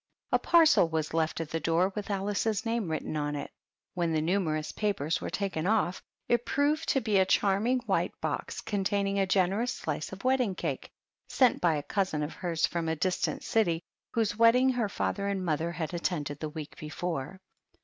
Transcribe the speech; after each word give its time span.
A 0.31 0.39
parcel 0.39 0.89
was 0.89 1.13
left 1.13 1.39
at 1.39 1.51
the 1.51 1.59
door 1.59 1.91
with 1.95 2.09
Alice's 2.09 2.65
name 2.65 2.89
written 2.89 3.15
on 3.15 3.35
it. 3.35 3.51
When 3.93 4.13
the 4.13 4.19
numerous 4.21 4.71
papers 4.71 5.21
were 5.21 5.29
taken 5.29 5.67
off, 5.67 6.01
it 6.27 6.43
proved 6.43 6.89
to 6.89 7.01
be 7.01 7.19
a 7.19 7.25
charming 7.27 7.81
white 7.81 8.19
box 8.19 8.61
containing 8.61 9.19
a 9.19 9.27
generous 9.27 9.75
slice 9.75 10.11
of 10.11 10.23
wedding 10.23 10.55
cake, 10.55 10.89
sent 11.29 11.61
by 11.61 11.75
a 11.75 11.83
cousin 11.83 12.23
of 12.23 12.33
hers 12.33 12.65
from 12.65 12.89
a 12.89 12.95
distant 12.95 13.43
city, 13.43 13.83
whose 14.15 14.35
wedding 14.35 14.69
her 14.69 14.89
father 14.89 15.27
and 15.27 15.45
mother 15.45 15.71
had 15.71 15.93
attended 15.93 16.39
the 16.39 16.49
week 16.49 16.77
before. 16.77 17.39